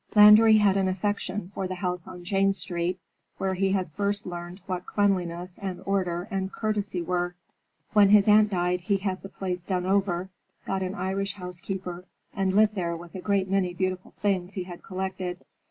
Landry 0.15 0.57
had 0.57 0.77
an 0.77 0.87
affection 0.87 1.49
for 1.53 1.67
the 1.67 1.75
house 1.75 2.07
on 2.07 2.23
Jane 2.23 2.53
Street, 2.53 2.99
where 3.37 3.53
he 3.53 3.73
had 3.73 3.91
first 3.91 4.25
learned 4.25 4.59
what 4.65 4.87
cleanliness 4.87 5.59
and 5.61 5.79
order 5.85 6.27
and 6.31 6.51
courtesy 6.51 7.03
were. 7.03 7.35
When 7.93 8.09
his 8.09 8.27
aunt 8.27 8.49
died 8.49 8.81
he 8.81 8.97
had 8.97 9.21
the 9.21 9.29
place 9.29 9.61
done 9.61 9.85
over, 9.85 10.31
got 10.65 10.81
an 10.81 10.95
Irish 10.95 11.33
housekeeper, 11.33 12.05
and 12.33 12.53
lived 12.55 12.73
there 12.73 12.97
with 12.97 13.13
a 13.13 13.21
great 13.21 13.47
many 13.47 13.75
beautiful 13.75 14.15
things 14.23 14.53
he 14.53 14.63
had 14.63 14.81
collected. 14.81 15.45